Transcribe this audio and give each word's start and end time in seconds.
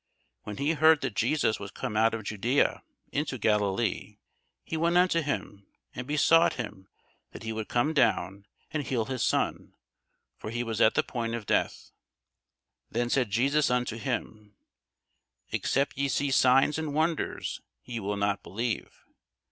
When 0.45 0.57
he 0.57 0.71
heard 0.71 1.01
that 1.01 1.13
Jesus 1.13 1.59
was 1.59 1.69
come 1.69 1.95
out 1.95 2.15
of 2.15 2.23
Judæa 2.23 2.81
into 3.11 3.37
Galilee, 3.37 4.17
he 4.63 4.75
went 4.75 4.97
unto 4.97 5.21
him, 5.21 5.67
and 5.93 6.07
besought 6.07 6.53
him 6.53 6.87
that 7.33 7.43
he 7.43 7.53
would 7.53 7.69
come 7.69 7.93
down, 7.93 8.47
and 8.71 8.81
heal 8.81 9.05
his 9.05 9.21
son: 9.21 9.75
for 10.39 10.49
he 10.49 10.63
was 10.63 10.81
at 10.81 10.95
the 10.95 11.03
point 11.03 11.35
of 11.35 11.45
death. 11.45 11.91
Then 12.89 13.11
said 13.11 13.29
Jesus 13.29 13.69
unto 13.69 13.95
him, 13.95 14.55
Except 15.51 15.95
ye 15.95 16.07
see 16.07 16.31
signs 16.31 16.79
and 16.79 16.95
wonders, 16.95 17.61
ye 17.83 17.99
will 17.99 18.17
not 18.17 18.41
believe. 18.41 19.03